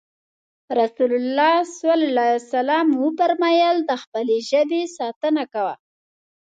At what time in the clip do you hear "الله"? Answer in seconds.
1.21-1.53